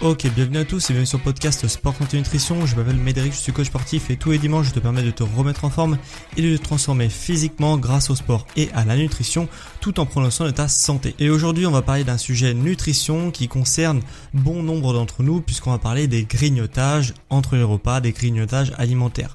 [0.00, 2.64] Ok, bienvenue à tous et bienvenue sur le podcast Sport Santé Nutrition.
[2.66, 5.10] Je m'appelle Médéric, je suis coach sportif et tous les dimanches je te permets de
[5.10, 5.98] te remettre en forme
[6.36, 9.48] et de te transformer physiquement grâce au sport et à la nutrition
[9.80, 11.16] tout en prenant soin de ta santé.
[11.18, 14.00] Et aujourd'hui on va parler d'un sujet nutrition qui concerne
[14.34, 19.34] bon nombre d'entre nous puisqu'on va parler des grignotages entre les repas, des grignotages alimentaires.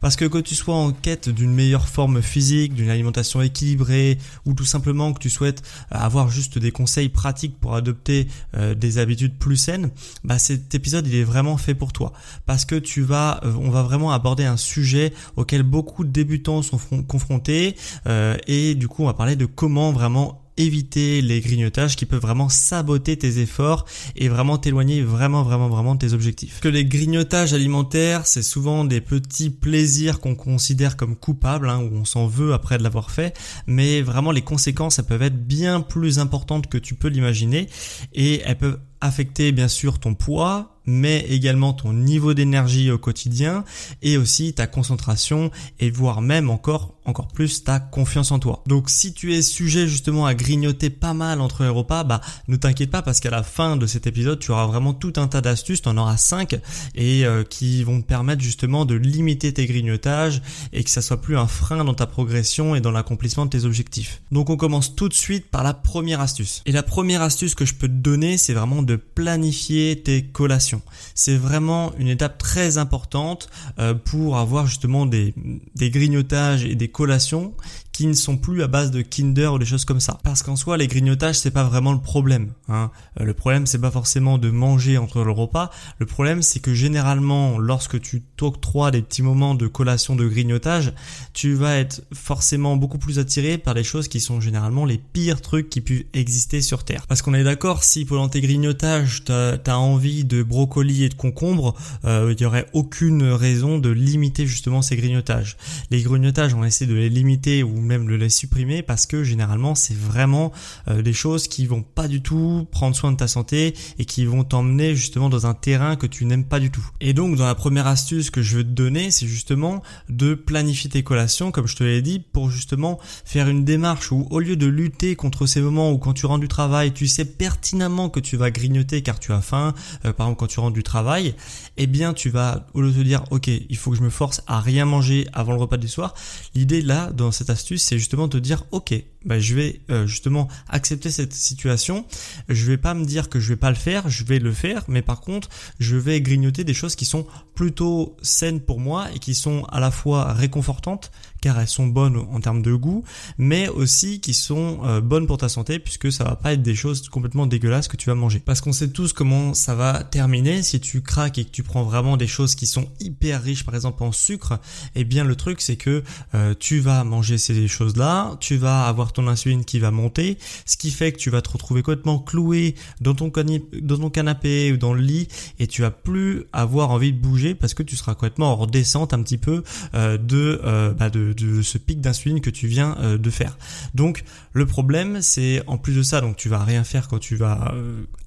[0.00, 4.54] Parce que que tu sois en quête d'une meilleure forme physique, d'une alimentation équilibrée, ou
[4.54, 9.38] tout simplement que tu souhaites avoir juste des conseils pratiques pour adopter euh, des habitudes
[9.38, 9.90] plus saines,
[10.24, 12.12] bah cet épisode il est vraiment fait pour toi.
[12.46, 16.62] Parce que tu vas, euh, on va vraiment aborder un sujet auquel beaucoup de débutants
[16.62, 17.76] sont confrontés,
[18.06, 22.20] euh, et du coup on va parler de comment vraiment éviter les grignotages qui peuvent
[22.20, 26.60] vraiment saboter tes efforts et vraiment t'éloigner vraiment vraiment vraiment de tes objectifs.
[26.60, 31.96] Que les grignotages alimentaires, c'est souvent des petits plaisirs qu'on considère comme coupables, hein, où
[31.96, 33.36] on s'en veut après de l'avoir fait,
[33.66, 37.68] mais vraiment les conséquences, elles peuvent être bien plus importantes que tu peux l'imaginer
[38.12, 43.62] et elles peuvent affecter bien sûr ton poids, mais également ton niveau d'énergie au quotidien
[44.00, 45.50] et aussi ta concentration
[45.80, 48.62] et voire même encore encore plus ta confiance en toi.
[48.66, 52.56] Donc si tu es sujet justement à grignoter pas mal entre les repas, bah ne
[52.56, 55.40] t'inquiète pas parce qu'à la fin de cet épisode, tu auras vraiment tout un tas
[55.40, 56.60] d'astuces, tu en auras 5
[56.94, 61.20] et euh, qui vont te permettre justement de limiter tes grignotages et que ça soit
[61.20, 64.20] plus un frein dans ta progression et dans l'accomplissement de tes objectifs.
[64.30, 66.62] Donc on commence tout de suite par la première astuce.
[66.66, 70.77] Et la première astuce que je peux te donner, c'est vraiment de planifier tes collations.
[71.14, 75.34] C'est vraiment une étape très importante euh, pour avoir justement des,
[75.76, 77.54] grignotages et des collations
[77.92, 80.20] qui ne sont plus à base de Kinder ou des choses comme ça.
[80.22, 82.52] Parce qu'en soi, les grignotages, c'est pas vraiment le problème.
[82.68, 82.92] Hein.
[83.20, 85.70] Euh, le problème, c'est pas forcément de manger entre le repas.
[85.98, 90.92] Le problème, c'est que généralement, lorsque tu t'octroies des petits moments de collation de grignotage,
[91.32, 95.40] tu vas être forcément beaucoup plus attiré par les choses qui sont généralement les pires
[95.40, 97.04] trucs qui puissent exister sur Terre.
[97.08, 101.14] Parce qu'on est d'accord, si pendant tes grignotages, t'as as envie de brocoli et de
[101.14, 105.56] concombre, euh, il y aurait aucune raison de limiter justement ces grignotages.
[105.92, 109.76] Les grignotages, on essaie de les limiter ou même le les supprimer parce que généralement
[109.76, 110.50] c'est vraiment
[110.88, 114.24] euh, des choses qui vont pas du tout prendre soin de ta santé et qui
[114.24, 116.84] vont t'emmener justement dans un terrain que tu n'aimes pas du tout.
[117.00, 120.90] Et donc dans la première astuce que je veux te donner, c'est justement de planifier
[120.90, 124.56] tes collations comme je te l'ai dit pour justement faire une démarche où au lieu
[124.56, 128.18] de lutter contre ces moments où quand tu rentres du travail, tu sais pertinemment que
[128.18, 129.72] tu vas grignoter car tu as faim,
[130.04, 131.34] euh, par exemple quand tu rentres du travail,
[131.76, 134.10] eh bien tu vas au lieu de te dire OK, il faut que je me
[134.10, 136.14] force à rien manger avant le repas du soir,
[136.54, 138.94] l'idée là dans cette astuce c'est justement de dire ok,
[139.24, 142.06] bah, je vais euh, justement accepter cette situation.
[142.48, 144.84] Je vais pas me dire que je vais pas le faire, je vais le faire,
[144.88, 145.48] mais par contre,
[145.78, 149.80] je vais grignoter des choses qui sont plutôt saines pour moi et qui sont à
[149.80, 151.10] la fois réconfortantes
[151.40, 153.04] car elles sont bonnes en termes de goût,
[153.36, 156.74] mais aussi qui sont euh, bonnes pour ta santé puisque ça va pas être des
[156.74, 158.40] choses complètement dégueulasses que tu vas manger.
[158.44, 161.82] Parce qu'on sait tous comment ça va terminer si tu craques et que tu prends
[161.82, 164.58] vraiment des choses qui sont hyper riches par exemple en sucre,
[164.94, 166.02] eh bien le truc c'est que
[166.34, 170.76] euh, tu vas manger ces choses-là, tu vas avoir ton insuline qui va monter, ce
[170.76, 175.00] qui fait que tu vas te retrouver complètement cloué dans ton, canapé ou dans le
[175.00, 178.66] lit et tu vas plus avoir envie de bouger parce que tu seras complètement en
[178.66, 179.62] descente un petit peu
[179.94, 180.60] euh, de,
[180.98, 183.56] bah de, de, ce pic d'insuline que tu viens euh, de faire.
[183.94, 187.36] Donc le problème c'est en plus de ça, donc tu vas rien faire quand tu
[187.36, 187.72] vas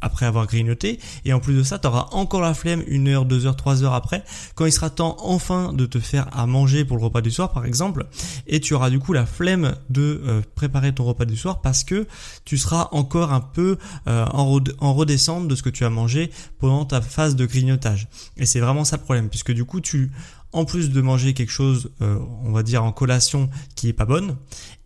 [0.01, 3.25] après avoir grignoté et en plus de ça tu auras encore la flemme une heure,
[3.25, 4.24] deux heures, trois heures après
[4.56, 7.51] quand il sera temps enfin de te faire à manger pour le repas du soir
[7.51, 8.07] par exemple
[8.48, 10.21] et tu auras du coup la flemme de
[10.56, 12.07] préparer préparer ton repas du soir parce que
[12.45, 13.77] tu seras encore un peu
[14.07, 18.07] euh, en, en de ce que tu as mangé pendant ta phase de grignotage.
[18.38, 20.12] Et c'est vraiment ça le problème, puisque du coup tu
[20.53, 24.06] en plus de manger quelque chose, euh, on va dire en collation qui est pas
[24.06, 24.36] bonne,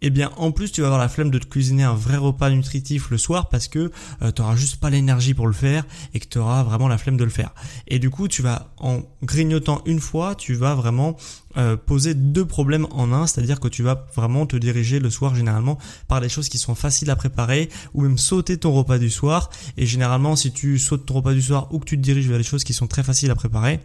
[0.02, 2.50] eh bien en plus tu vas avoir la flemme de te cuisiner un vrai repas
[2.50, 3.92] nutritif le soir parce que
[4.22, 5.84] euh, tu n'auras juste pas l'énergie pour le faire
[6.14, 7.54] et que tu auras vraiment la flemme de le faire.
[7.88, 11.16] Et du coup tu vas en grignotant une fois, tu vas vraiment
[11.58, 15.34] euh, poser deux problèmes en un, c'est-à-dire que tu vas vraiment te diriger le soir
[15.34, 15.78] généralement
[16.08, 19.50] par des choses qui sont faciles à préparer ou même sauter ton repas du soir.
[19.78, 22.38] Et généralement si tu sautes ton repas du soir ou que tu te diriges vers
[22.38, 23.80] des choses qui sont très faciles à préparer,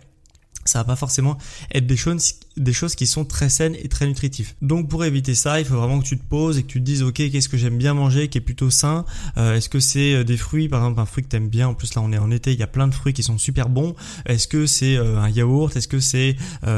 [0.70, 1.36] ça va pas forcément
[1.74, 4.54] être des choses, qui sont très saines et très nutritives.
[4.62, 6.84] Donc pour éviter ça, il faut vraiment que tu te poses et que tu te
[6.84, 9.04] dises ok qu'est-ce que j'aime bien manger qui est plutôt sain?
[9.36, 10.68] Euh, est-ce que c'est euh, des fruits?
[10.68, 11.68] Par exemple un fruit que t'aimes bien.
[11.68, 13.38] En plus là on est en été, il y a plein de fruits qui sont
[13.38, 13.94] super bons.
[14.26, 15.74] Est-ce que c'est euh, un yaourt?
[15.76, 16.36] Est-ce que c'est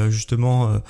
[0.09, 0.81] justement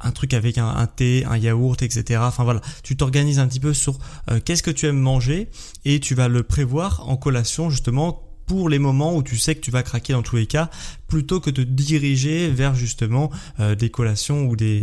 [0.00, 2.20] un truc avec un, thé, un yaourt, etc.
[2.24, 3.98] Enfin voilà, tu t'organises un petit peu sur
[4.44, 5.48] qu'est-ce que tu aimes manger
[5.84, 9.60] et tu vas le prévoir en collation justement pour les moments où tu sais que
[9.60, 10.68] tu vas craquer dans tous les cas
[11.12, 13.30] plutôt que de diriger vers justement
[13.60, 14.80] euh, des collations ou des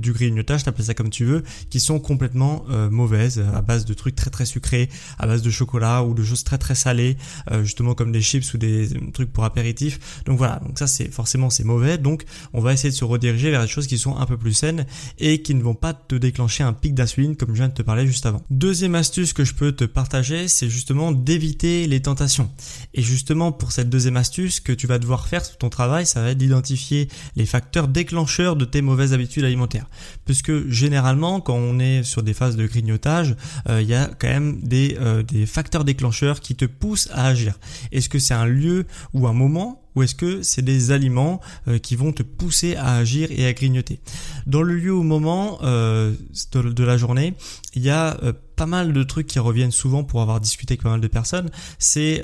[0.00, 3.94] du grignotage, t'appelles ça comme tu veux, qui sont complètement euh, mauvaises, à base de
[3.94, 7.16] trucs très très sucrés, à base de chocolat ou de choses très très salées,
[7.50, 10.22] euh, justement comme des chips ou des trucs pour apéritifs.
[10.26, 11.96] Donc voilà, donc ça c'est forcément c'est mauvais.
[11.96, 14.52] Donc on va essayer de se rediriger vers des choses qui sont un peu plus
[14.52, 14.84] saines
[15.18, 17.82] et qui ne vont pas te déclencher un pic d'insuline comme je viens de te
[17.82, 18.42] parler juste avant.
[18.50, 22.50] Deuxième astuce que je peux te partager, c'est justement d'éviter les tentations.
[22.92, 26.30] Et justement pour cette deuxième astuce que tu vas devoir faire ton travail, ça va
[26.30, 29.86] être d'identifier les facteurs déclencheurs de tes mauvaises habitudes alimentaires.
[30.24, 33.36] Puisque généralement, quand on est sur des phases de grignotage,
[33.68, 37.26] euh, il y a quand même des, euh, des facteurs déclencheurs qui te poussent à
[37.26, 37.58] agir.
[37.92, 41.78] Est-ce que c'est un lieu ou un moment ou est-ce que c'est des aliments euh,
[41.78, 44.00] qui vont te pousser à agir et à grignoter?
[44.46, 46.14] Dans le lieu au moment euh,
[46.52, 47.34] de, la journée,
[47.74, 50.82] il y a euh, pas mal de trucs qui reviennent souvent pour avoir discuté avec
[50.82, 51.50] pas mal de personnes.
[51.78, 52.22] C'est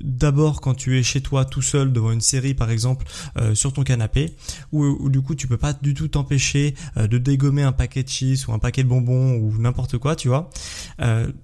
[0.00, 3.06] d'abord quand tu es chez toi tout seul devant une série par exemple
[3.54, 4.34] sur ton canapé,
[4.72, 8.48] où, du coup tu peux pas du tout t'empêcher de dégommer un paquet de chips
[8.48, 10.50] ou un paquet de bonbons ou n'importe quoi, tu vois.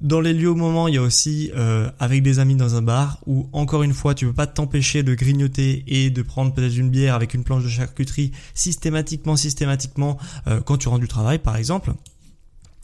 [0.01, 1.51] Dans les lieux au moment, il y a aussi
[1.99, 5.15] avec des amis dans un bar où encore une fois tu peux pas t'empêcher de
[5.15, 10.61] grignoter et de prendre peut-être une bière avec une planche de charcuterie systématiquement, systématiquement euh,
[10.61, 11.93] quand tu rentres du travail par exemple.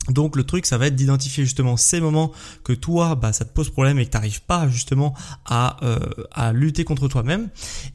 [0.09, 2.33] Donc le truc, ça va être d'identifier justement ces moments
[2.65, 5.15] que toi, bah, ça te pose problème et que tu n'arrives pas justement
[5.45, 5.99] à, euh,
[6.33, 7.51] à lutter contre toi-même.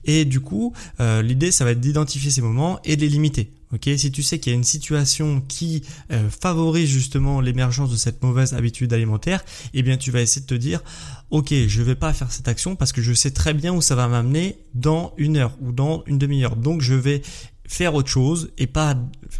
[0.05, 0.71] Et du coup,
[1.01, 3.51] euh, l'idée, ça va être d'identifier ces moments et de les limiter.
[3.73, 7.97] Ok, si tu sais qu'il y a une situation qui euh, favorise justement l'émergence de
[7.97, 9.43] cette mauvaise habitude alimentaire,
[9.73, 10.81] eh bien tu vas essayer de te dire,
[11.31, 13.95] ok, je vais pas faire cette action parce que je sais très bien où ça
[13.95, 16.55] va m'amener dans une heure ou dans une demi-heure.
[16.55, 17.21] Donc je vais
[17.67, 18.95] faire autre chose et pas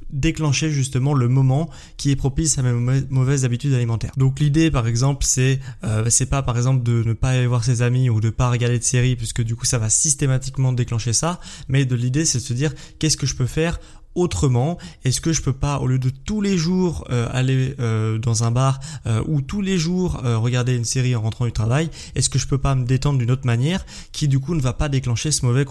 [0.10, 4.12] déclencher justement le moment qui est propice à mes mauvaises habitudes alimentaires.
[4.18, 7.64] Donc l'idée par exemple c'est euh, c'est pas par exemple de ne pas aller voir
[7.64, 11.14] ses amis ou de pas regarder de séries puisque du coup ça va systématiquement déclencher
[11.14, 11.40] ça,
[11.70, 13.80] mais de l'idée c'est de se dire qu'est-ce que je peux faire
[14.18, 14.78] autrement.
[15.06, 18.44] Est-ce que je peux pas, au lieu de tous les jours euh, aller euh, dans
[18.44, 22.30] un bar euh, ou tous les jours regarder une série en rentrant du travail, est-ce
[22.30, 24.90] que je peux pas me détendre d'une autre manière qui du coup ne va pas
[24.90, 25.66] déclencher ce mauvais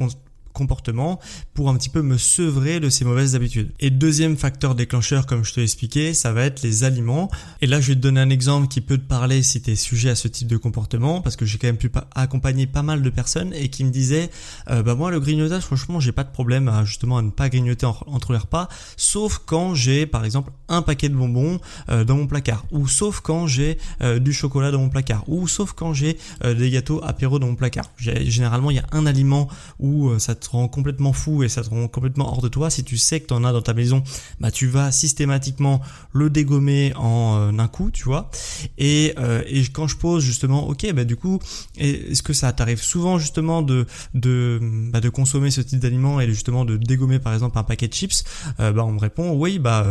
[1.54, 3.72] pour un petit peu me sevrer de ces mauvaises habitudes.
[3.80, 7.30] Et deuxième facteur déclencheur, comme je te l'ai expliqué, ça va être les aliments.
[7.60, 9.76] Et là, je vais te donner un exemple qui peut te parler si tu es
[9.76, 13.02] sujet à ce type de comportement, parce que j'ai quand même pu accompagner pas mal
[13.02, 14.30] de personnes et qui me disaient,
[14.70, 17.48] euh, bah moi le grignotage, franchement, j'ai pas de problème à justement à ne pas
[17.48, 22.16] grignoter entre les repas, sauf quand j'ai par exemple un paquet de bonbons euh, dans
[22.16, 25.92] mon placard, ou sauf quand j'ai euh, du chocolat dans mon placard, ou sauf quand
[25.92, 27.90] j'ai des gâteaux apéro dans mon placard.
[27.96, 31.62] Généralement, il y a un aliment où ça te te rend complètement fou et ça
[31.62, 32.70] te rend complètement hors de toi.
[32.70, 34.02] Si tu sais que tu en as dans ta maison,
[34.40, 35.80] bah tu vas systématiquement
[36.12, 38.30] le dégommer en euh, un coup, tu vois.
[38.78, 41.38] Et, euh, et quand je pose justement, ok, bah du coup,
[41.76, 44.60] est-ce que ça t'arrive souvent justement de de
[44.92, 47.94] bah, de consommer ce type d'aliments et justement de dégommer par exemple un paquet de
[47.94, 48.24] chips?
[48.60, 49.86] Euh, Bah on me répond oui, bah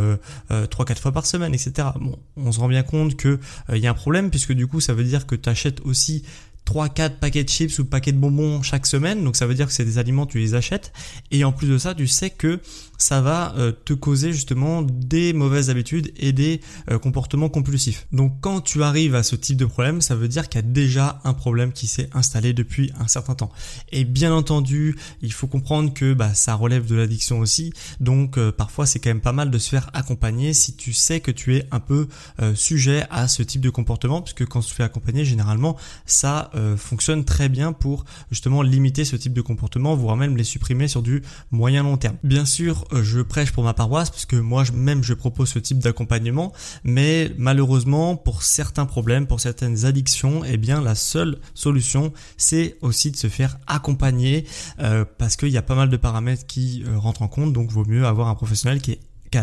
[0.69, 1.89] trois quatre fois par semaine, etc.
[1.99, 3.39] Bon, on se rend bien compte que
[3.73, 5.49] il y a un problème puisque du coup ça veut dire que tu
[5.83, 6.23] aussi
[6.65, 9.23] 3-4 paquets de chips ou paquets de bonbons chaque semaine.
[9.23, 10.91] Donc ça veut dire que c'est des aliments, tu les achètes.
[11.31, 12.59] Et en plus de ça, tu sais que
[12.97, 18.07] ça va euh, te causer justement des mauvaises habitudes et des euh, comportements compulsifs.
[18.11, 20.67] Donc quand tu arrives à ce type de problème, ça veut dire qu'il y a
[20.67, 23.51] déjà un problème qui s'est installé depuis un certain temps.
[23.91, 27.73] Et bien entendu, il faut comprendre que bah, ça relève de l'addiction aussi.
[27.99, 31.19] Donc euh, parfois c'est quand même pas mal de se faire accompagner si tu sais
[31.19, 32.07] que tu es un peu
[32.53, 36.77] sujet à ce type de comportement, puisque quand tu te fais accompagner, généralement ça euh,
[36.77, 41.01] fonctionne très bien pour justement limiter ce type de comportement, voire même les supprimer sur
[41.01, 41.21] du
[41.51, 42.15] moyen long terme.
[42.23, 45.59] Bien sûr, euh, je prêche pour ma paroisse parce que moi même je propose ce
[45.59, 52.13] type d'accompagnement, mais malheureusement pour certains problèmes, pour certaines addictions, eh bien la seule solution
[52.37, 54.45] c'est aussi de se faire accompagner
[54.79, 57.85] euh, parce qu'il y a pas mal de paramètres qui rentrent en compte, donc vaut
[57.85, 58.99] mieux avoir un professionnel qui est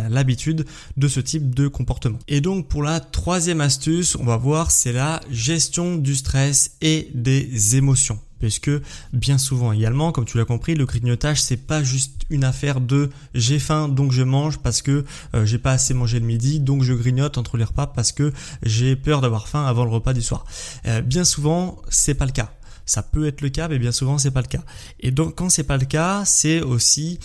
[0.08, 2.18] l'habitude de ce type de comportement.
[2.28, 7.10] Et donc pour la troisième astuce, on va voir, c'est la gestion du stress et
[7.14, 8.72] des émotions puisque
[9.12, 13.08] bien souvent également, comme tu l'as compris, le grignotage c'est pas juste une affaire de
[13.34, 16.82] j'ai faim donc je mange parce que euh, j'ai pas assez mangé le midi donc
[16.82, 18.32] je grignote entre les repas parce que
[18.64, 20.44] j'ai peur d'avoir faim avant le repas du soir.
[20.86, 22.52] Euh, bien souvent c'est pas le cas.
[22.84, 24.64] Ça peut être le cas, mais bien souvent c'est pas le cas.
[24.98, 27.20] Et donc quand c'est pas le cas, c'est aussi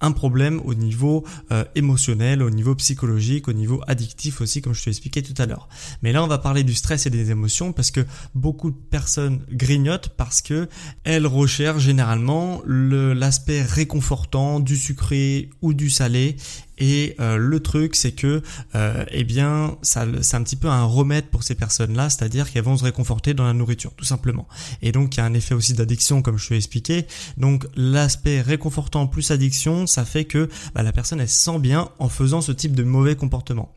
[0.00, 4.82] un problème au niveau euh, émotionnel, au niveau psychologique, au niveau addictif aussi, comme je
[4.82, 5.68] te l'expliquais tout à l'heure.
[6.02, 8.04] Mais là, on va parler du stress et des émotions parce que
[8.34, 10.68] beaucoup de personnes grignotent parce que
[11.04, 16.36] elles recherchent généralement l'aspect réconfortant du sucré ou du salé
[16.80, 18.42] et euh, le truc, c'est que,
[18.74, 22.64] euh, eh bien, ça, c'est un petit peu un remède pour ces personnes-là, c'est-à-dire qu'elles
[22.64, 24.48] vont se réconforter dans la nourriture, tout simplement.
[24.80, 27.06] Et donc, il y a un effet aussi d'addiction, comme je te l'ai expliqué.
[27.36, 31.90] Donc, l'aspect réconfortant plus addiction, ça fait que bah, la personne, elle se sent bien
[31.98, 33.74] en faisant ce type de mauvais comportement.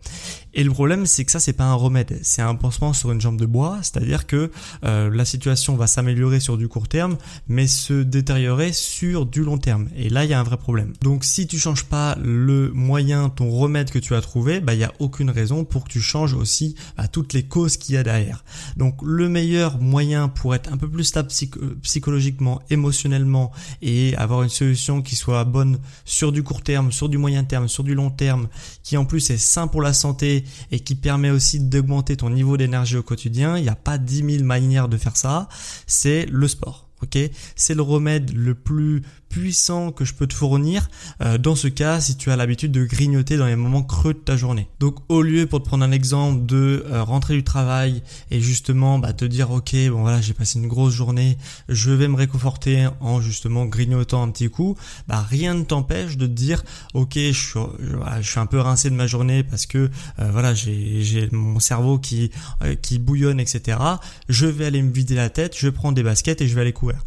[0.53, 3.19] Et le problème, c'est que ça, c'est pas un remède, c'est un pansement sur une
[3.19, 4.51] jambe de bois, c'est-à-dire que
[4.83, 7.17] euh, la situation va s'améliorer sur du court terme,
[7.47, 9.89] mais se détériorer sur du long terme.
[9.95, 10.93] Et là, il y a un vrai problème.
[11.01, 14.79] Donc, si tu changes pas le moyen, ton remède que tu as trouvé, bah, il
[14.79, 17.97] y a aucune raison pour que tu changes aussi bah, toutes les causes qu'il y
[17.97, 18.43] a derrière.
[18.77, 21.29] Donc, le meilleur moyen pour être un peu plus stable
[21.81, 27.17] psychologiquement, émotionnellement et avoir une solution qui soit bonne sur du court terme, sur du
[27.17, 28.47] moyen terme, sur du long terme,
[28.83, 32.57] qui en plus est sain pour la santé et qui permet aussi d'augmenter ton niveau
[32.57, 35.49] d'énergie au quotidien, il n'y a pas 10 000 manières de faire ça,
[35.87, 36.89] c'est le sport.
[37.55, 39.01] C'est le remède le plus
[39.33, 40.89] puissant que je peux te fournir
[41.21, 44.19] euh, dans ce cas si tu as l'habitude de grignoter dans les moments creux de
[44.19, 44.67] ta journée.
[44.79, 48.99] Donc au lieu pour te prendre un exemple de euh, rentrer du travail et justement
[48.99, 52.87] bah, te dire ok bon voilà j'ai passé une grosse journée, je vais me réconforter
[52.99, 56.63] en justement grignotant un petit coup, bah rien ne t'empêche de te dire
[56.93, 61.59] ok je suis, un peu rincé de ma journée parce que euh, voilà j'ai mon
[61.59, 62.29] cerveau qui
[62.83, 63.79] qui bouillonne etc.
[64.29, 66.71] Je vais aller me vider la tête, je prends des baskets et je vais aller
[66.71, 66.99] courir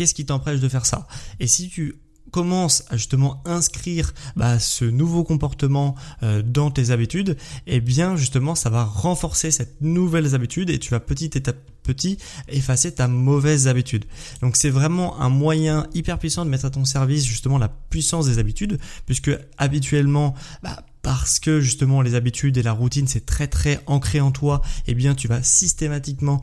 [0.00, 1.06] qu'est-ce qui t'empêche de faire ça?
[1.40, 1.96] Et si tu
[2.30, 8.54] commences à justement inscrire bah, ce nouveau comportement euh, dans tes habitudes, eh bien justement
[8.54, 11.52] ça va renforcer cette nouvelle habitude et tu vas petit à
[11.82, 12.16] petit
[12.48, 14.06] effacer ta mauvaise habitude.
[14.40, 18.24] Donc c'est vraiment un moyen hyper puissant de mettre à ton service justement la puissance
[18.24, 23.48] des habitudes, puisque habituellement, bah, parce que justement les habitudes et la routine c'est très
[23.48, 26.40] très ancré en toi, eh bien tu vas systématiquement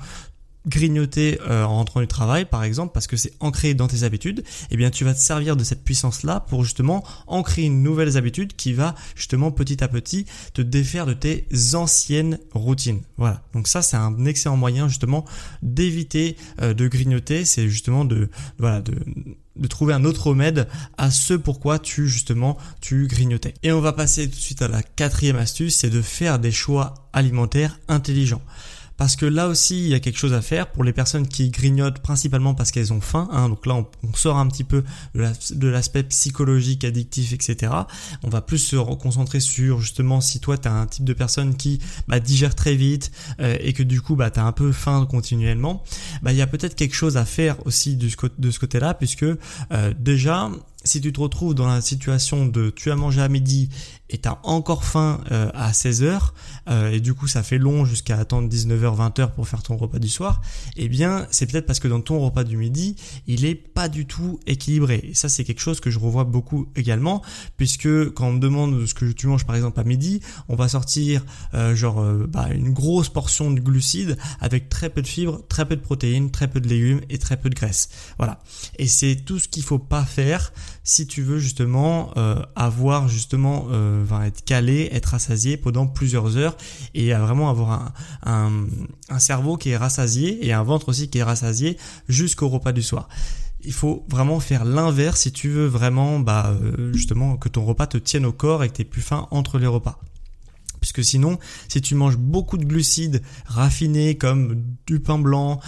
[0.67, 4.43] grignoter euh, en rentrant du travail par exemple parce que c'est ancré dans tes habitudes,
[4.71, 8.15] eh bien tu vas te servir de cette puissance là pour justement ancrer une nouvelle
[8.17, 13.01] habitude qui va justement petit à petit te défaire de tes anciennes routines.
[13.17, 13.41] Voilà.
[13.53, 15.25] Donc ça c'est un excellent moyen justement
[15.61, 18.93] d'éviter euh, de grignoter, c'est justement de voilà de
[19.57, 20.67] de trouver un autre remède
[20.99, 23.55] à ce pourquoi tu justement tu grignotais.
[23.63, 26.51] Et on va passer tout de suite à la quatrième astuce, c'est de faire des
[26.51, 28.41] choix alimentaires intelligents
[28.97, 31.49] parce que là aussi il y a quelque chose à faire pour les personnes qui
[31.49, 33.27] grignotent principalement parce qu'elles ont faim.
[33.31, 37.71] Hein, donc là on, sort un petit peu de l'aspect psychologique, addictif, etc.
[38.23, 41.55] On va plus se concentrer sur justement si toi tu as un type de personne
[41.55, 45.83] qui bah, digère très vite euh, et que du coup bah, un peu faim continuellement,
[46.21, 48.93] bah, il y a peut-être quelque chose à faire aussi de ce, de ce côté-là
[48.93, 50.49] puisque euh, déjà
[50.87, 53.69] si tu te retrouves dans la situation de tu as mangé à midi
[54.09, 56.29] et tu as encore faim euh, à 16h
[56.69, 59.99] euh, et du coup ça fait long jusqu'à attendre 19h 20h pour faire ton repas
[59.99, 60.41] du soir,
[60.77, 62.95] eh bien c'est peut-être parce que dans ton repas du midi,
[63.27, 65.01] il est pas du tout équilibré.
[65.03, 67.21] Et ça c'est quelque chose que je revois beaucoup également
[67.57, 70.69] puisque quand on me demande ce que tu manges par exemple à midi, on va
[70.69, 75.67] sortir euh, genre bah, une grosse portion de glucides avec très peu de fibres, très
[75.67, 77.89] peu de protéines, très peu de légumes et très peu de graisse.
[78.17, 78.39] Voilà.
[78.79, 80.53] Et c'est tout ce qu'il faut pas faire
[80.87, 86.55] si tu veux justement euh, avoir justement euh, être calé, être rassasié pendant plusieurs heures
[86.93, 88.65] et vraiment avoir un,
[89.09, 91.77] un, cerveau qui est rassasié et un ventre aussi qui est rassasié
[92.07, 93.09] jusqu'au repas du soir.
[93.65, 97.87] Il faut vraiment faire l'inverse si tu veux vraiment bah, euh, justement que ton repas
[97.87, 99.99] te tienne au corps et que tu plus faim entre les repas
[100.79, 105.59] puisque sinon si tu manges beaucoup de glucides raffinés comme du pain blanc,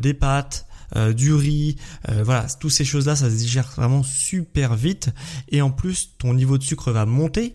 [0.00, 1.76] des pâtes, euh, du riz,
[2.08, 5.10] euh, voilà, toutes ces choses-là, ça se digère vraiment super vite.
[5.50, 7.54] Et en plus, ton niveau de sucre va monter.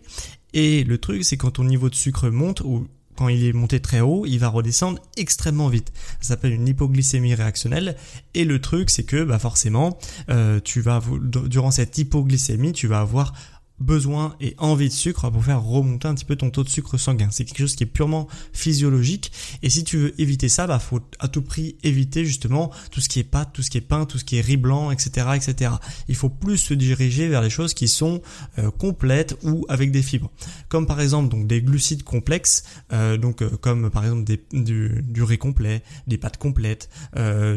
[0.54, 3.80] Et le truc, c'est quand ton niveau de sucre monte, ou quand il est monté
[3.80, 5.92] très haut, il va redescendre extrêmement vite.
[6.20, 7.96] Ça s'appelle une hypoglycémie réactionnelle.
[8.34, 9.98] Et le truc, c'est que bah forcément,
[10.30, 11.02] euh, tu vas
[11.46, 13.34] durant cette hypoglycémie, tu vas avoir
[13.80, 16.96] besoin et envie de sucre pour faire remonter un petit peu ton taux de sucre
[16.96, 17.28] sanguin.
[17.30, 19.32] C'est quelque chose qui est purement physiologique.
[19.62, 23.08] Et si tu veux éviter ça, bah faut à tout prix éviter justement tout ce
[23.08, 25.28] qui est pâte, tout ce qui est pain, tout ce qui est riz blanc, etc.,
[25.34, 25.72] etc.
[26.08, 28.22] Il faut plus se diriger vers les choses qui sont
[28.58, 30.30] euh, complètes ou avec des fibres,
[30.68, 35.22] comme par exemple donc des glucides complexes, euh, donc euh, comme par exemple du, du,
[35.22, 36.88] riz complet, des pâtes complètes,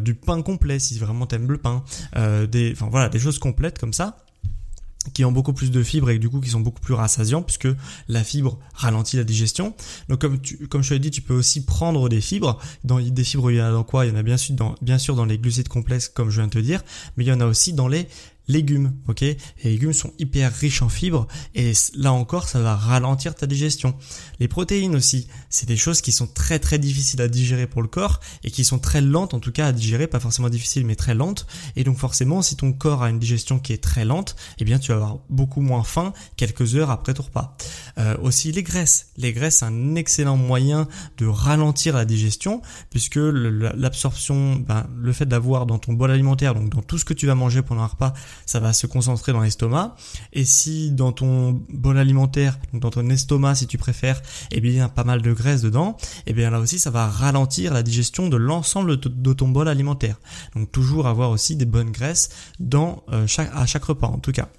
[0.02, 1.84] du pain complet si vraiment t'aimes le pain,
[2.52, 4.18] des, enfin voilà, des choses complètes comme ça
[5.14, 7.68] qui ont beaucoup plus de fibres et du coup qui sont beaucoup plus rassasiants puisque
[8.08, 9.74] la fibre ralentit la digestion.
[10.10, 10.40] Donc comme
[10.70, 12.60] comme je te l'ai dit, tu peux aussi prendre des fibres.
[12.84, 14.06] Dans des fibres, il y en a dans quoi?
[14.06, 16.40] Il y en a bien sûr dans bien sûr dans les glucides complexes comme je
[16.40, 16.84] viens de te dire,
[17.18, 18.08] mais il y en a aussi dans les
[18.48, 19.22] légumes, ok?
[19.22, 23.96] Les légumes sont hyper riches en fibres et là encore, ça va ralentir ta digestion.
[24.40, 27.88] Les protéines aussi, c'est des choses qui sont très très difficiles à digérer pour le
[27.88, 30.96] corps et qui sont très lentes en tout cas à digérer, pas forcément difficiles mais
[30.96, 31.46] très lentes.
[31.76, 34.80] Et donc forcément, si ton corps a une digestion qui est très lente, eh bien
[34.80, 37.56] tu vas avoir beaucoup moins faim quelques heures après ton repas.
[37.98, 39.08] Euh, aussi les graisses.
[39.18, 45.26] Les graisses, c'est un excellent moyen de ralentir la digestion puisque l'absorption, ben, le fait
[45.26, 47.88] d'avoir dans ton bol alimentaire, donc dans tout ce que tu vas manger pendant un
[47.88, 48.14] repas,
[48.46, 49.96] ça va se concentrer dans l'estomac.
[50.34, 54.22] Et si dans ton bol alimentaire, dans ton estomac si tu préfères,
[54.52, 57.84] eh bien pas mal de graisse dedans, eh bien là aussi ça va ralentir la
[57.84, 60.20] digestion de l'ensemble de ton bol alimentaire.
[60.56, 62.30] Donc toujours avoir aussi des bonnes graisses
[62.60, 64.50] dans euh, chaque, à chaque repas en tout cas.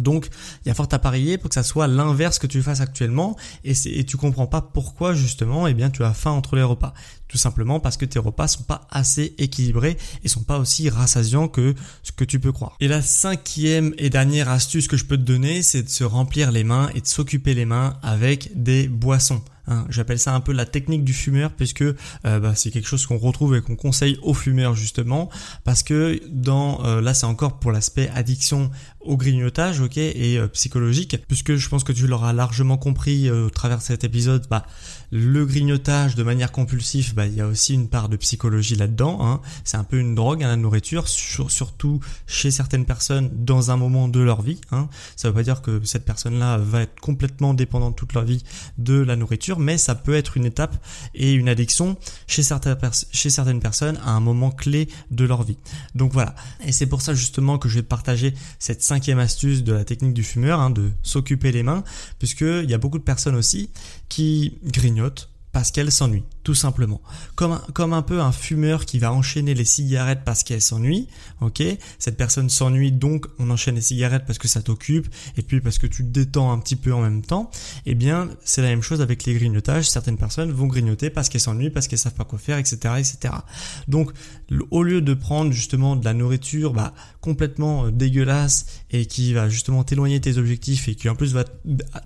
[0.00, 0.28] Donc,
[0.64, 3.36] il y a fort à parier pour que ça soit l'inverse que tu fasses actuellement
[3.64, 6.94] et, et tu comprends pas pourquoi justement, eh bien, tu as faim entre les repas.
[7.28, 11.48] Tout simplement parce que tes repas sont pas assez équilibrés et sont pas aussi rassasiants
[11.48, 12.76] que ce que tu peux croire.
[12.80, 16.50] Et la cinquième et dernière astuce que je peux te donner, c'est de se remplir
[16.50, 19.42] les mains et de s'occuper les mains avec des boissons.
[19.70, 21.94] Hein, j'appelle ça un peu la technique du fumeur puisque euh,
[22.24, 25.28] bah, c'est quelque chose qu'on retrouve et qu'on conseille aux fumeurs justement.
[25.64, 28.70] Parce que dans euh, là c'est encore pour l'aspect addiction
[29.00, 33.50] au grignotage, ok, et euh, psychologique, puisque je pense que tu l'auras largement compris au
[33.50, 34.64] travers de cet épisode, bah,
[35.10, 39.18] le grignotage de manière compulsive, bah, il y a aussi une part de psychologie là-dedans.
[39.20, 39.40] Hein.
[39.64, 44.08] C'est un peu une drogue, hein, la nourriture, surtout chez certaines personnes dans un moment
[44.08, 44.60] de leur vie.
[44.70, 44.88] Hein.
[45.16, 48.42] Ça ne veut pas dire que cette personne-là va être complètement dépendante toute leur vie
[48.76, 50.76] de la nourriture, mais ça peut être une étape
[51.14, 55.58] et une addiction chez certaines, personnes à un moment clé de leur vie.
[55.94, 56.34] Donc voilà.
[56.64, 60.14] Et c'est pour ça justement que je vais partager cette cinquième astuce de la technique
[60.14, 61.82] du fumeur, de s'occuper les mains,
[62.18, 63.70] puisque il y a beaucoup de personnes aussi
[64.08, 67.02] qui grignotent cagnotte parce qu'elles s'ennuient tout simplement.
[67.34, 71.06] Comme un, comme un peu un fumeur qui va enchaîner les cigarettes parce qu'elle s'ennuie,
[71.42, 71.62] ok?
[71.98, 75.78] Cette personne s'ennuie donc on enchaîne les cigarettes parce que ça t'occupe et puis parce
[75.78, 77.50] que tu te détends un petit peu en même temps.
[77.86, 79.90] Eh bien, c'est la même chose avec les grignotages.
[79.90, 83.34] Certaines personnes vont grignoter parce qu'elles s'ennuient, parce qu'elles savent pas quoi faire, etc., etc.
[83.88, 84.12] Donc,
[84.70, 89.50] au lieu de prendre justement de la nourriture bah, complètement euh, dégueulasse et qui va
[89.50, 91.44] justement t'éloigner tes objectifs et qui en plus va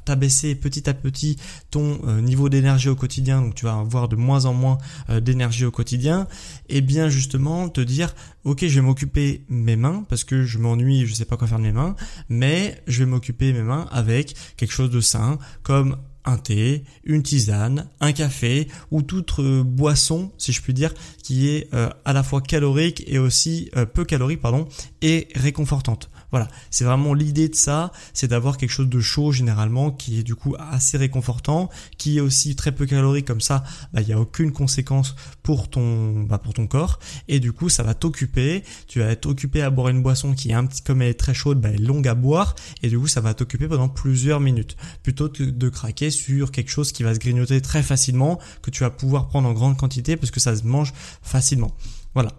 [0.05, 1.37] t'abaisser petit à petit
[1.71, 4.79] ton euh, niveau d'énergie au quotidien, donc tu vas avoir de moins en moins
[5.11, 6.27] euh, d'énergie au quotidien,
[6.69, 11.07] et bien justement te dire ok je vais m'occuper mes mains parce que je m'ennuie,
[11.07, 11.95] je sais pas quoi faire de mes mains,
[12.29, 17.23] mais je vais m'occuper mes mains avec quelque chose de sain comme un thé, une
[17.23, 22.13] tisane, un café ou toute euh, boisson, si je puis dire, qui est euh, à
[22.13, 24.69] la fois calorique et aussi peu calorique, pardon,
[25.01, 26.11] et réconfortante.
[26.33, 30.23] Voilà, c'est vraiment l'idée de ça, c'est d'avoir quelque chose de chaud généralement qui est
[30.23, 33.27] du coup assez réconfortant, qui est aussi très peu calorique.
[33.27, 36.99] Comme ça, bah, il n'y a aucune conséquence pour ton, bah, pour ton corps.
[37.29, 40.51] Et du coup ça va t'occuper, tu vas être occupé à boire une boisson qui
[40.51, 42.57] est un petit comme elle est très chaude, bah, elle est longue à boire.
[42.83, 44.79] Et du coup ça va t'occuper pendant plusieurs minutes.
[45.03, 48.85] Plutôt que de craquer sur quelque chose qui va se grignoter très facilement que tu
[48.85, 51.75] vas pouvoir prendre en grande quantité parce que ça se mange facilement.
[52.14, 52.33] Voilà.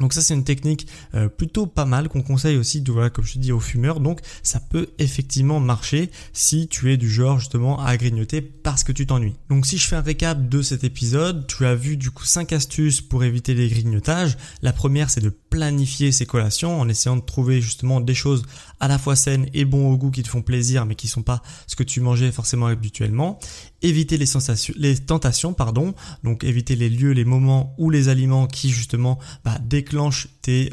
[0.00, 3.34] Donc ça c'est une technique euh, plutôt pas mal qu'on conseille aussi voilà comme je
[3.34, 4.00] te dis aux fumeurs.
[4.00, 8.92] Donc ça peut effectivement marcher si tu es du genre justement à grignoter parce que
[8.92, 9.36] tu t'ennuies.
[9.50, 12.52] Donc si je fais un récap de cet épisode, tu as vu du coup 5
[12.52, 14.36] astuces pour éviter les grignotages.
[14.62, 18.44] La première c'est de planifier ses collations en essayant de trouver justement des choses
[18.80, 21.22] à la fois saines et bons au goût qui te font plaisir mais qui sont
[21.22, 23.38] pas ce que tu mangeais forcément habituellement.
[23.84, 25.94] Éviter les sensations, les tentations pardon.
[26.24, 30.70] Donc éviter les lieux, les moments ou les aliments qui justement bah, déclenchent tes,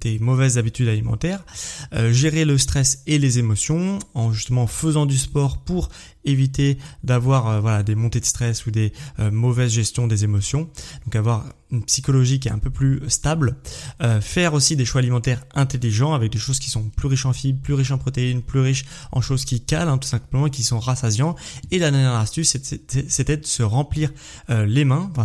[0.00, 1.44] tes, mauvaises habitudes alimentaires,
[2.10, 5.88] gérer le stress et les émotions en justement faisant du sport pour
[6.24, 8.92] éviter d'avoir voilà des montées de stress ou des
[9.30, 10.68] mauvaises gestions des émotions.
[11.04, 13.56] Donc avoir une psychologie qui est un peu plus stable,
[14.02, 17.32] euh, faire aussi des choix alimentaires intelligents avec des choses qui sont plus riches en
[17.32, 20.62] fibres, plus riches en protéines, plus riches en choses qui calent, hein, tout simplement, qui
[20.62, 21.36] sont rassasiants.
[21.70, 22.56] Et la dernière astuce,
[23.08, 24.10] c'était de se remplir
[24.50, 25.24] euh, les mains, enfin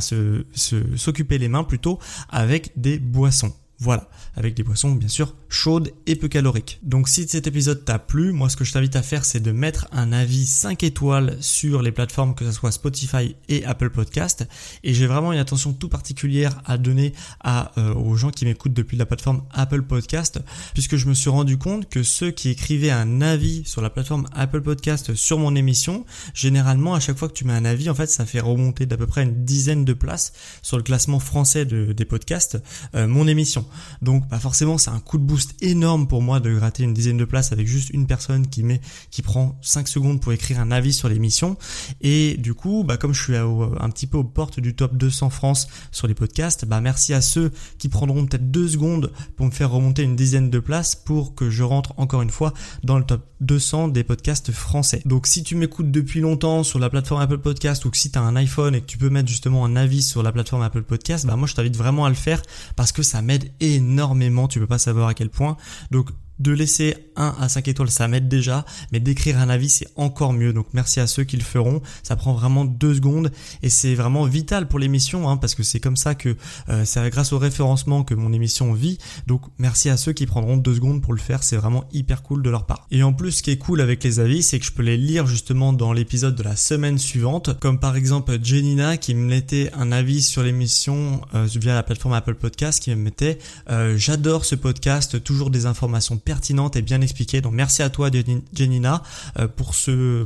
[0.96, 3.65] s'occuper les mains plutôt avec des boissons façon.
[3.80, 6.80] Voilà, avec des boissons bien sûr chaudes et peu caloriques.
[6.84, 9.52] Donc si cet épisode t'a plu, moi ce que je t'invite à faire c'est de
[9.52, 14.48] mettre un avis 5 étoiles sur les plateformes que ce soit Spotify et Apple Podcast
[14.84, 17.14] et j'ai vraiment une attention tout particulière à donner
[17.46, 20.40] euh, aux gens qui m'écoutent depuis la plateforme Apple Podcast
[20.74, 24.28] puisque je me suis rendu compte que ceux qui écrivaient un avis sur la plateforme
[24.34, 27.96] Apple Podcast sur mon émission, généralement à chaque fois que tu mets un avis en
[27.96, 31.66] fait ça fait remonter d'à peu près une dizaine de places sur le classement français
[31.66, 32.58] des podcasts
[32.96, 33.65] euh, mon émission.
[34.02, 37.18] Donc bah forcément c'est un coup de boost énorme pour moi de gratter une dizaine
[37.18, 40.72] de places avec juste une personne qui met qui prend 5 secondes pour écrire un
[40.72, 41.58] avis sur l'émission
[42.02, 45.30] et du coup bah comme je suis un petit peu aux portes du top 200
[45.30, 49.52] France sur les podcasts, bah merci à ceux qui prendront peut-être deux secondes pour me
[49.52, 53.06] faire remonter une dizaine de places pour que je rentre encore une fois dans le
[53.06, 55.02] top 200 des podcasts français.
[55.06, 58.18] Donc si tu m'écoutes depuis longtemps sur la plateforme Apple Podcast ou que si tu
[58.18, 60.84] as un iPhone et que tu peux mettre justement un avis sur la plateforme Apple
[60.84, 62.42] Podcast, bah moi je t'invite vraiment à le faire
[62.76, 65.58] parce que ça m'aide énormément, tu peux pas savoir à quel point.
[65.92, 66.10] Donc
[66.40, 70.34] de laisser 1 à 5 étoiles, ça m'aide déjà, mais d'écrire un avis, c'est encore
[70.34, 70.54] mieux.
[70.54, 71.82] Donc merci à ceux qui le feront.
[72.04, 73.32] Ça prend vraiment deux secondes
[73.64, 76.36] et c'est vraiment vital pour l'émission, hein, parce que c'est comme ça que
[76.70, 78.98] euh, c'est grâce au référencement que mon émission vit.
[79.28, 81.44] Donc merci à ceux qui prendront deux secondes pour le faire.
[81.44, 82.88] C'est vraiment hyper cool de leur part.
[82.92, 84.98] Et en plus, ce qui est cool avec les avis, c'est que je peux les
[84.98, 89.72] lire justement dans l'épisode de la semaine suivante, comme par exemple Jenina qui me mettait
[89.74, 93.38] un avis sur l'émission euh, via la plateforme Apple Podcast, qui me mettait
[93.70, 97.40] euh, j'adore ce podcast, toujours des informations pertinente et bien expliquée.
[97.40, 98.10] Donc merci à toi
[98.54, 99.04] Jenina
[99.40, 99.68] euh, pour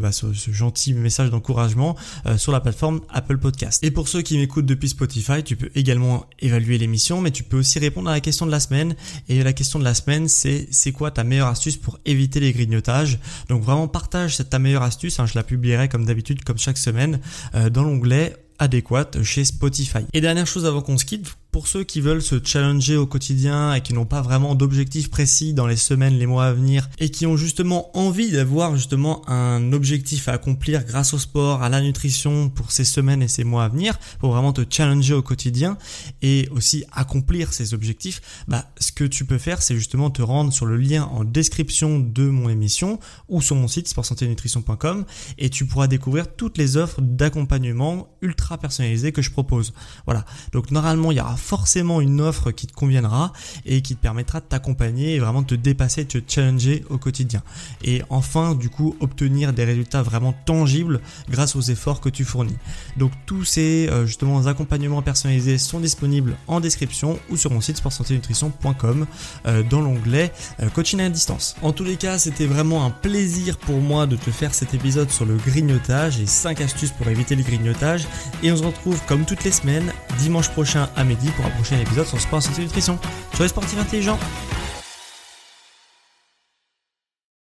[0.01, 3.83] bah, ce, ce, gentil message d'encouragement euh, sur la plateforme Apple Podcast.
[3.83, 7.59] Et pour ceux qui m'écoutent depuis Spotify, tu peux également évaluer l'émission, mais tu peux
[7.59, 8.95] aussi répondre à la question de la semaine.
[9.27, 12.53] Et la question de la semaine, c'est c'est quoi ta meilleure astuce pour éviter les
[12.53, 13.19] grignotages?
[13.49, 15.19] Donc vraiment partage cette ta meilleure astuce.
[15.19, 17.19] Hein, je la publierai comme d'habitude, comme chaque semaine,
[17.55, 19.99] euh, dans l'onglet adéquate chez Spotify.
[20.13, 23.73] Et dernière chose avant qu'on se quitte, pour ceux qui veulent se challenger au quotidien
[23.73, 27.09] et qui n'ont pas vraiment d'objectif précis dans les semaines, les mois à venir et
[27.09, 31.81] qui ont justement envie d'avoir justement un objectif à accomplir grâce au sport, à la
[31.81, 35.77] nutrition pour ces semaines et ces mois à venir, pour vraiment te challenger au quotidien
[36.21, 40.53] et aussi accomplir ces objectifs, bah, ce que tu peux faire, c'est justement te rendre
[40.53, 45.05] sur le lien en description de mon émission ou sur mon site sportsanténutrition.com
[45.37, 49.73] et tu pourras découvrir toutes les offres d'accompagnement ultra personnalisées que je propose.
[50.05, 50.25] Voilà.
[50.51, 53.33] Donc normalement, il y aura forcément une offre qui te conviendra
[53.65, 56.97] et qui te permettra de t'accompagner et vraiment de te dépasser, de te challenger au
[56.97, 57.41] quotidien.
[57.83, 62.57] Et enfin, du coup, obtenir des résultats vraiment tangibles grâce aux efforts que tu fournis.
[62.97, 67.77] Donc tous ces euh, justement accompagnements personnalisés sont disponibles en description ou sur mon site
[67.77, 69.05] sportsanténutrition.com
[69.45, 71.55] euh, dans l'onglet euh, coaching à distance.
[71.61, 75.09] En tous les cas, c'était vraiment un plaisir pour moi de te faire cet épisode
[75.09, 78.07] sur le grignotage et 5 astuces pour éviter le grignotage.
[78.43, 81.79] Et on se retrouve comme toutes les semaines dimanche prochain à midi pour un prochain
[81.79, 82.97] épisode sur Sport Santé Nutrition.
[83.33, 84.19] Sur les sportifs intelligents